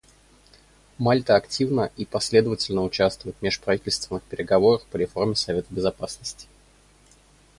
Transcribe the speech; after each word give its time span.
Мальта 0.97 1.35
активно 1.35 1.91
и 1.95 2.05
последовательно 2.05 2.81
участвует 2.81 3.35
в 3.37 3.43
межправительственных 3.43 4.23
переговорах 4.23 4.83
по 4.87 4.97
реформе 4.97 5.35
Совета 5.35 5.71
Безопасности. 5.71 6.47